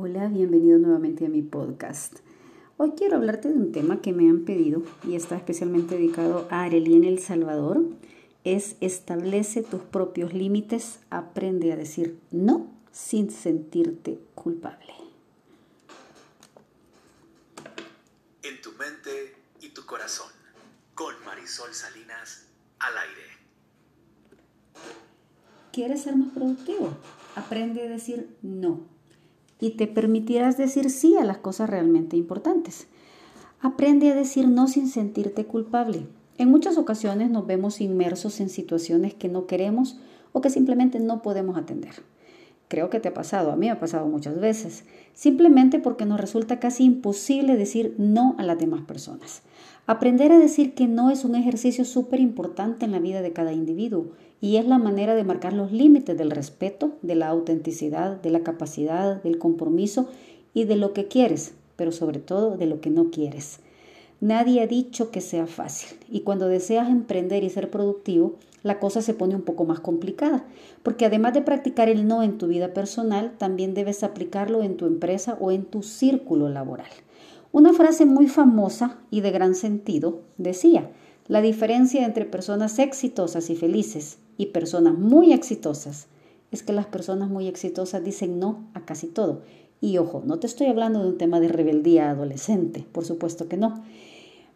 [0.00, 2.18] Hola, bienvenido nuevamente a mi podcast.
[2.76, 6.62] Hoy quiero hablarte de un tema que me han pedido y está especialmente dedicado a
[6.62, 7.82] Arely en El Salvador.
[8.44, 14.94] Es establece tus propios límites, aprende a decir no sin sentirte culpable.
[18.44, 20.30] En tu mente y tu corazón,
[20.94, 22.46] con Marisol Salinas
[22.78, 23.22] al aire.
[25.72, 26.96] ¿Quieres ser más productivo?
[27.34, 28.96] Aprende a decir no
[29.60, 32.86] y te permitirás decir sí a las cosas realmente importantes.
[33.60, 36.06] Aprende a decir no sin sentirte culpable.
[36.36, 39.98] En muchas ocasiones nos vemos inmersos en situaciones que no queremos
[40.32, 41.94] o que simplemente no podemos atender.
[42.68, 46.20] Creo que te ha pasado, a mí me ha pasado muchas veces, simplemente porque nos
[46.20, 49.42] resulta casi imposible decir no a las demás personas.
[49.86, 53.54] Aprender a decir que no es un ejercicio súper importante en la vida de cada
[53.54, 58.30] individuo y es la manera de marcar los límites del respeto, de la autenticidad, de
[58.30, 60.08] la capacidad, del compromiso
[60.54, 63.60] y de lo que quieres, pero sobre todo de lo que no quieres.
[64.20, 69.02] Nadie ha dicho que sea fácil y cuando deseas emprender y ser productivo, la cosa
[69.02, 70.44] se pone un poco más complicada,
[70.82, 74.86] porque además de practicar el no en tu vida personal, también debes aplicarlo en tu
[74.86, 76.90] empresa o en tu círculo laboral.
[77.52, 80.90] Una frase muy famosa y de gran sentido decía,
[81.28, 86.06] la diferencia entre personas exitosas y felices y personas muy exitosas
[86.50, 89.42] es que las personas muy exitosas dicen no a casi todo.
[89.80, 93.56] Y ojo, no te estoy hablando de un tema de rebeldía adolescente, por supuesto que
[93.56, 93.82] no.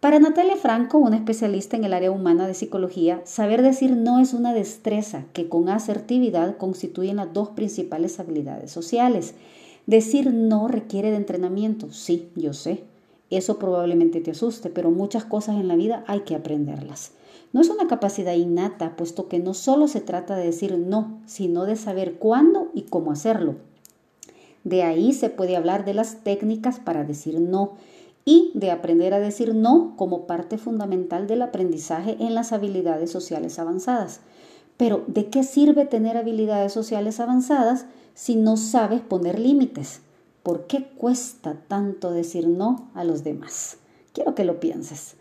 [0.00, 4.34] Para Natalia Franco, una especialista en el área humana de psicología, saber decir no es
[4.34, 9.34] una destreza que con asertividad constituyen las dos principales habilidades sociales.
[9.86, 12.84] Decir no requiere de entrenamiento, sí, yo sé.
[13.30, 17.12] Eso probablemente te asuste, pero muchas cosas en la vida hay que aprenderlas.
[17.56, 21.64] No es una capacidad innata, puesto que no solo se trata de decir no, sino
[21.64, 23.54] de saber cuándo y cómo hacerlo.
[24.64, 27.72] De ahí se puede hablar de las técnicas para decir no
[28.26, 33.58] y de aprender a decir no como parte fundamental del aprendizaje en las habilidades sociales
[33.58, 34.20] avanzadas.
[34.76, 40.02] Pero, ¿de qué sirve tener habilidades sociales avanzadas si no sabes poner límites?
[40.42, 43.78] ¿Por qué cuesta tanto decir no a los demás?
[44.12, 45.14] Quiero que lo pienses.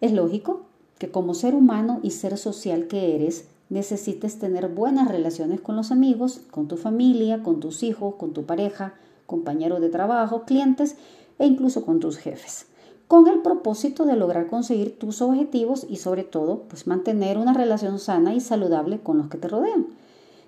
[0.00, 0.62] Es lógico
[0.98, 5.90] que como ser humano y ser social que eres, necesites tener buenas relaciones con los
[5.90, 8.94] amigos, con tu familia, con tus hijos, con tu pareja,
[9.26, 10.96] compañeros de trabajo, clientes
[11.38, 12.66] e incluso con tus jefes,
[13.08, 17.98] con el propósito de lograr conseguir tus objetivos y sobre todo, pues mantener una relación
[17.98, 19.86] sana y saludable con los que te rodean.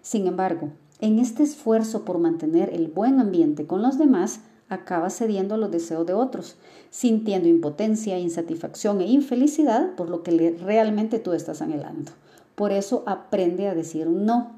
[0.03, 0.71] Sin embargo,
[1.01, 5.71] en este esfuerzo por mantener el buen ambiente con los demás, acabas cediendo a los
[5.71, 6.57] deseos de otros,
[6.91, 12.13] sintiendo impotencia, insatisfacción e infelicidad por lo que realmente tú estás anhelando.
[12.55, 14.53] Por eso aprende a decir no.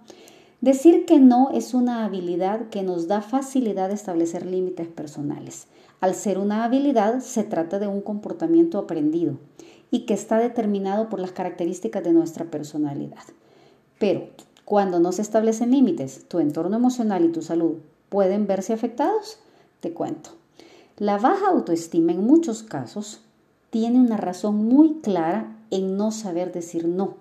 [0.60, 5.66] Decir que no es una habilidad que nos da facilidad de establecer límites personales.
[6.00, 9.38] Al ser una habilidad, se trata de un comportamiento aprendido
[9.91, 13.22] y que está determinado por las características de nuestra personalidad.
[13.98, 14.28] Pero
[14.64, 17.76] cuando no se establecen límites, tu entorno emocional y tu salud
[18.08, 19.38] pueden verse afectados.
[19.81, 20.31] Te cuento.
[20.97, 23.21] La baja autoestima en muchos casos
[23.71, 27.15] tiene una razón muy clara en no saber decir no.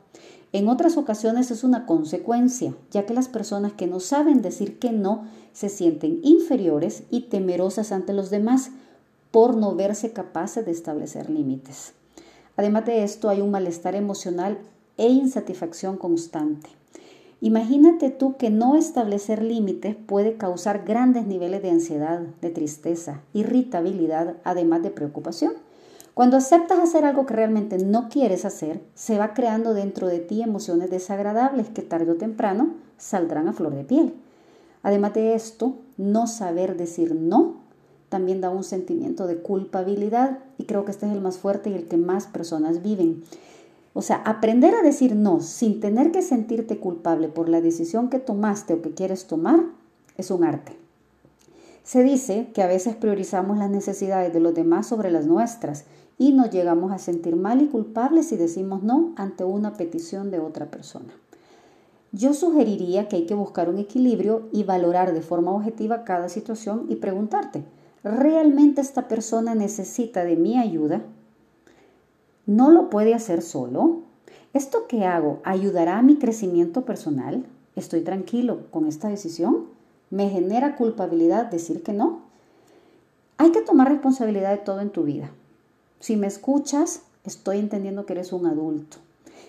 [0.53, 4.91] En otras ocasiones es una consecuencia, ya que las personas que no saben decir que
[4.91, 8.71] no se sienten inferiores y temerosas ante los demás
[9.31, 11.93] por no verse capaces de establecer límites.
[12.55, 14.57] Además de esto, hay un malestar emocional
[14.97, 16.69] e insatisfacción constante.
[17.39, 24.37] Imagínate tú que no establecer límites puede causar grandes niveles de ansiedad, de tristeza, irritabilidad,
[24.43, 25.53] además de preocupación.
[26.15, 30.41] Cuando aceptas hacer algo que realmente no quieres hacer, se va creando dentro de ti
[30.41, 34.15] emociones desagradables que tarde o temprano saldrán a flor de piel.
[34.81, 37.67] Además de esto, no saber decir no
[38.09, 41.73] también da un sentimiento de culpabilidad y creo que este es el más fuerte y
[41.73, 43.23] el que más personas viven.
[43.97, 48.19] O sea, aprender a decir no sin tener que sentirte culpable por la decisión que
[48.19, 49.59] tomaste o que quieres tomar
[50.17, 50.77] es un arte.
[51.83, 55.85] Se dice que a veces priorizamos las necesidades de los demás sobre las nuestras
[56.19, 60.41] y nos llegamos a sentir mal y culpables si decimos no ante una petición de
[60.41, 61.15] otra persona.
[62.11, 66.85] Yo sugeriría que hay que buscar un equilibrio y valorar de forma objetiva cada situación
[66.87, 67.63] y preguntarte,
[68.03, 71.01] ¿realmente esta persona necesita de mi ayuda?
[72.47, 73.99] No lo puede hacer solo.
[74.53, 77.45] ¿Esto que hago ayudará a mi crecimiento personal?
[77.75, 79.65] ¿Estoy tranquilo con esta decisión?
[80.09, 82.21] ¿Me genera culpabilidad decir que no?
[83.37, 85.29] Hay que tomar responsabilidad de todo en tu vida.
[85.99, 88.97] Si me escuchas, estoy entendiendo que eres un adulto.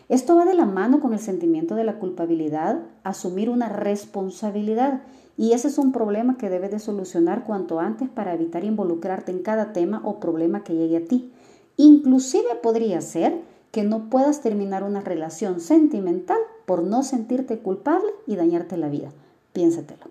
[0.08, 5.02] Esto va de la mano con el sentimiento de la culpabilidad, asumir una responsabilidad
[5.40, 9.38] Y ese es un problema que debes de solucionar cuanto antes para evitar involucrarte en
[9.38, 11.30] cada tema o problema que llegue a ti.
[11.78, 13.40] Inclusive podría ser
[13.70, 19.10] que no puedas terminar una relación sentimental por no sentirte culpable y dañarte la vida.
[19.52, 20.06] Piénsatelo.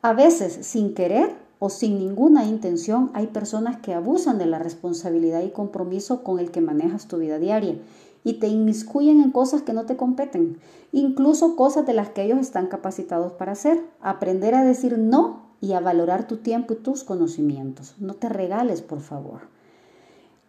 [0.00, 5.42] A veces, sin querer o sin ninguna intención, hay personas que abusan de la responsabilidad
[5.42, 7.78] y compromiso con el que manejas tu vida diaria
[8.22, 10.58] y te inmiscuyen en cosas que no te competen,
[10.92, 13.82] incluso cosas de las que ellos están capacitados para hacer.
[14.00, 17.96] Aprender a decir no y a valorar tu tiempo y tus conocimientos.
[17.98, 19.51] No te regales, por favor.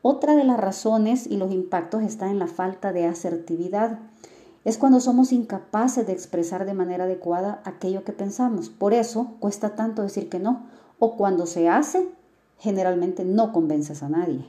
[0.05, 3.99] Otra de las razones y los impactos está en la falta de asertividad.
[4.65, 8.69] Es cuando somos incapaces de expresar de manera adecuada aquello que pensamos.
[8.69, 10.65] Por eso cuesta tanto decir que no.
[10.99, 12.05] O cuando se hace,
[12.59, 14.43] generalmente no convences a nadie.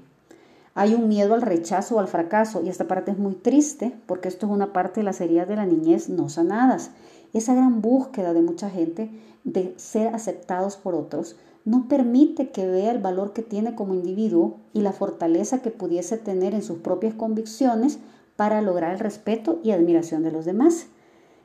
[0.75, 4.27] Hay un miedo al rechazo o al fracaso y esta parte es muy triste porque
[4.27, 6.91] esto es una parte de las heridas de la niñez no sanadas.
[7.33, 9.09] Esa gran búsqueda de mucha gente
[9.45, 14.57] de ser aceptados por otros no permite que vea el valor que tiene como individuo
[14.73, 17.99] y la fortaleza que pudiese tener en sus propias convicciones
[18.37, 20.87] para lograr el respeto y admiración de los demás.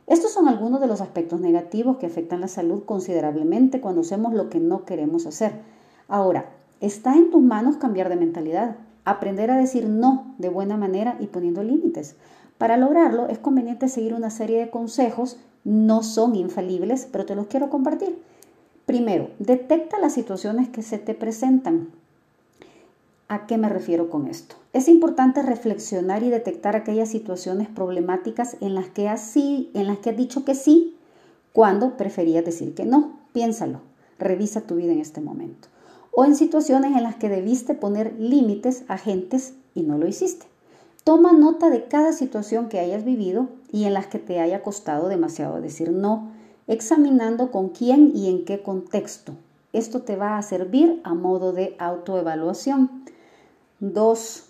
[0.07, 4.49] Estos son algunos de los aspectos negativos que afectan la salud considerablemente cuando hacemos lo
[4.49, 5.53] que no queremos hacer.
[6.07, 6.49] Ahora,
[6.81, 8.75] está en tus manos cambiar de mentalidad.
[9.05, 12.15] Aprender a decir no de buena manera y poniendo límites.
[12.57, 17.47] Para lograrlo es conveniente seguir una serie de consejos, no son infalibles, pero te los
[17.47, 18.21] quiero compartir.
[18.89, 21.89] Primero, detecta las situaciones que se te presentan.
[23.27, 24.55] ¿A qué me refiero con esto?
[24.73, 30.09] Es importante reflexionar y detectar aquellas situaciones problemáticas en las que has, en las que
[30.09, 30.97] has dicho que sí
[31.53, 33.13] cuando preferías decir que no.
[33.31, 33.81] Piénsalo,
[34.17, 35.67] revisa tu vida en este momento
[36.09, 40.47] o en situaciones en las que debiste poner límites a gentes y no lo hiciste.
[41.03, 45.09] Toma nota de cada situación que hayas vivido y en las que te haya costado
[45.09, 46.38] demasiado decir no,
[46.69, 49.33] examinando con quién y en qué contexto.
[49.73, 53.05] Esto te va a servir a modo de autoevaluación.
[53.79, 54.43] 2.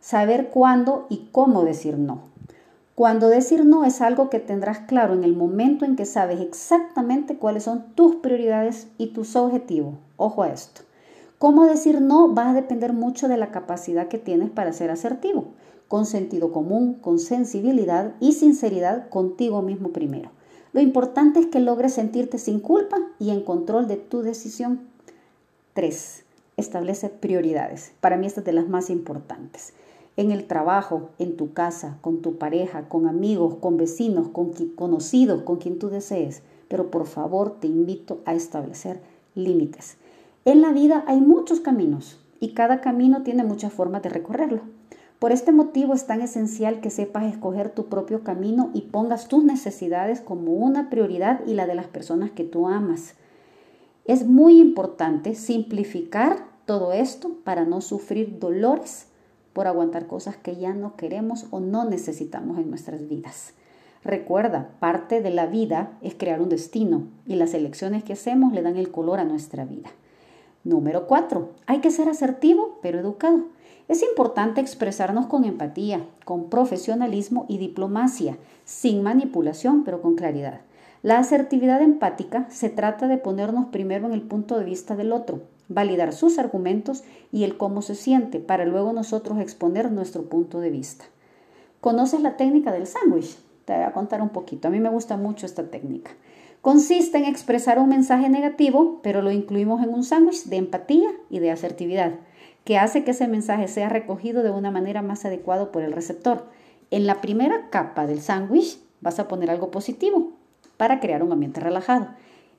[0.00, 2.22] Saber cuándo y cómo decir no.
[2.94, 7.36] Cuando decir no es algo que tendrás claro en el momento en que sabes exactamente
[7.36, 9.96] cuáles son tus prioridades y tus objetivos.
[10.16, 10.80] Ojo a esto.
[11.38, 15.48] Cómo decir no va a depender mucho de la capacidad que tienes para ser asertivo,
[15.88, 20.30] con sentido común, con sensibilidad y sinceridad contigo mismo primero.
[20.76, 24.80] Lo importante es que logres sentirte sin culpa y en control de tu decisión.
[25.72, 26.24] 3.
[26.58, 27.94] Establece prioridades.
[28.02, 29.72] Para mí esta es de las más importantes.
[30.18, 35.44] En el trabajo, en tu casa, con tu pareja, con amigos, con vecinos, con conocidos,
[35.44, 36.42] con quien tú desees.
[36.68, 39.00] Pero por favor te invito a establecer
[39.34, 39.96] límites.
[40.44, 44.60] En la vida hay muchos caminos y cada camino tiene muchas formas de recorrerlo.
[45.18, 49.44] Por este motivo es tan esencial que sepas escoger tu propio camino y pongas tus
[49.44, 53.14] necesidades como una prioridad y la de las personas que tú amas.
[54.04, 59.06] Es muy importante simplificar todo esto para no sufrir dolores
[59.54, 63.54] por aguantar cosas que ya no queremos o no necesitamos en nuestras vidas.
[64.04, 68.60] Recuerda, parte de la vida es crear un destino y las elecciones que hacemos le
[68.60, 69.88] dan el color a nuestra vida.
[70.62, 71.48] Número 4.
[71.66, 73.44] Hay que ser asertivo, pero educado.
[73.88, 80.60] Es importante expresarnos con empatía, con profesionalismo y diplomacia, sin manipulación, pero con claridad.
[81.02, 85.42] La asertividad empática se trata de ponernos primero en el punto de vista del otro,
[85.68, 90.70] validar sus argumentos y el cómo se siente, para luego nosotros exponer nuestro punto de
[90.70, 91.04] vista.
[91.80, 93.36] ¿Conoces la técnica del sándwich?
[93.66, 94.66] Te voy a contar un poquito.
[94.66, 96.10] A mí me gusta mucho esta técnica.
[96.60, 101.38] Consiste en expresar un mensaje negativo, pero lo incluimos en un sándwich de empatía y
[101.38, 102.14] de asertividad,
[102.66, 106.46] que hace que ese mensaje sea recogido de una manera más adecuada por el receptor.
[106.90, 110.32] En la primera capa del sándwich vas a poner algo positivo
[110.76, 112.08] para crear un ambiente relajado.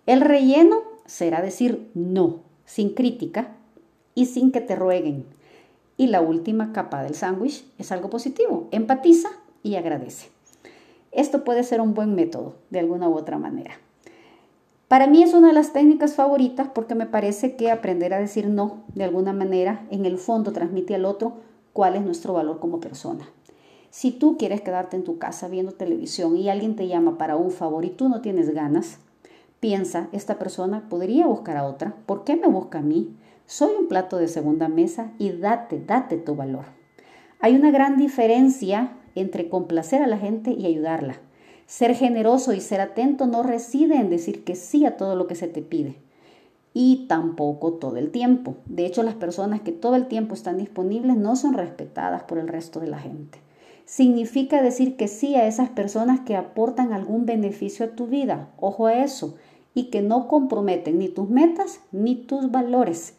[0.06, 3.50] El relleno será decir no, sin crítica
[4.16, 5.26] y sin que te rueguen.
[5.98, 9.28] Y la última capa del sándwich es algo positivo, empatiza
[9.62, 10.30] y agradece.
[11.12, 13.74] Esto puede ser un buen método de alguna u otra manera.
[14.88, 18.48] Para mí es una de las técnicas favoritas porque me parece que aprender a decir
[18.48, 21.34] no de alguna manera en el fondo transmite al otro
[21.74, 23.28] cuál es nuestro valor como persona.
[23.90, 27.52] Si tú quieres quedarte en tu casa viendo televisión y alguien te llama para un
[27.52, 29.00] favor y tú no tienes ganas,
[29.60, 33.14] piensa, esta persona podría buscar a otra, ¿por qué me busca a mí?
[33.46, 36.66] Soy un plato de segunda mesa y date, date tu valor.
[37.42, 41.20] Hay una gran diferencia entre complacer a la gente y ayudarla.
[41.68, 45.36] Ser generoso y ser atento no reside en decir que sí a todo lo que
[45.36, 45.98] se te pide
[46.74, 48.56] y tampoco todo el tiempo.
[48.66, 52.48] De hecho, las personas que todo el tiempo están disponibles no son respetadas por el
[52.48, 53.40] resto de la gente.
[53.86, 58.50] Significa decir que sí a esas personas que aportan algún beneficio a tu vida.
[58.58, 59.36] Ojo a eso.
[59.74, 63.14] y que no comprometen ni tus metas ni tus valores.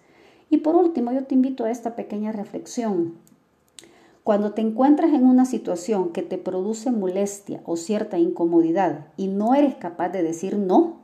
[0.51, 3.15] Y por último, yo te invito a esta pequeña reflexión.
[4.29, 9.55] Cuando te encuentras en una situación que te produce molestia o cierta incomodidad y no
[9.55, 10.99] eres capaz de decir no,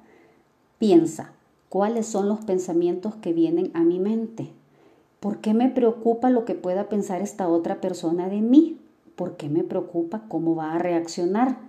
[0.79, 1.33] piensa,
[1.71, 4.51] ¿cuáles son los pensamientos que vienen a mi mente?
[5.21, 8.79] ¿Por qué me preocupa lo que pueda pensar esta otra persona de mí?
[9.17, 11.61] ¿Por qué me preocupa cómo va a reaccionar?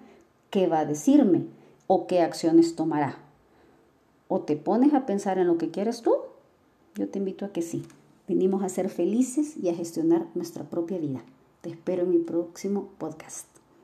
[0.49, 1.45] ¿Qué va a decirme?
[1.87, 3.19] ¿O qué acciones tomará?
[4.27, 6.15] ¿O te pones a pensar en lo que quieres tú?
[6.95, 7.83] Yo te invito a que sí.
[8.27, 11.23] Venimos a ser felices y a gestionar nuestra propia vida.
[11.65, 13.54] Te espero en mi próximo podcast.